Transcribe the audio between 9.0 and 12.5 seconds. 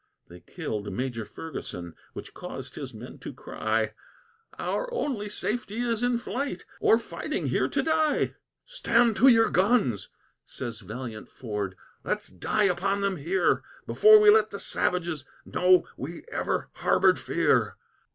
to your guns," says valiant Ford; "let's